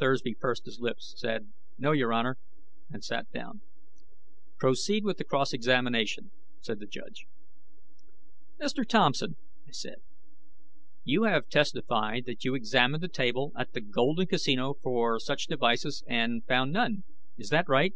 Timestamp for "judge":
6.86-7.26